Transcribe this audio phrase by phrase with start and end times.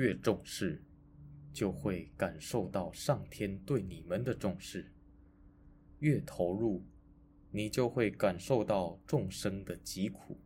[0.00, 0.82] 越重视
[1.52, 4.90] 就会感受到上天对你们的重视。
[5.98, 6.82] 越投入
[7.50, 10.40] 你就会感受到众生的疾苦。